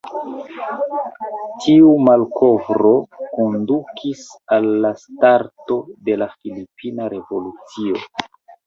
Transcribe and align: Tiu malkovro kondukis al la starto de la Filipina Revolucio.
Tiu 1.65 1.91
malkovro 2.07 2.95
kondukis 3.35 4.27
al 4.59 4.69
la 4.87 4.95
starto 5.07 5.81
de 6.11 6.21
la 6.25 6.33
Filipina 6.41 7.17
Revolucio. 7.19 8.07